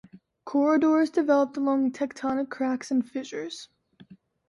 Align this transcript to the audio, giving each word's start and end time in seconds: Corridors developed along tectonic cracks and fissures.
Corridors 0.45 1.11
developed 1.11 1.57
along 1.57 1.91
tectonic 1.91 2.49
cracks 2.49 2.89
and 2.89 3.07
fissures. 3.07 3.69